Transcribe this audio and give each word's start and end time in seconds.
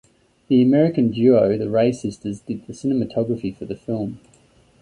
The 0.47 0.63
American 0.63 1.11
duo 1.11 1.55
the 1.59 1.69
Ray 1.69 1.91
Sisters 1.91 2.39
did 2.39 2.65
the 2.65 2.73
cinematography 2.73 3.55
for 3.55 3.65
the 3.65 3.75
film. 3.75 4.19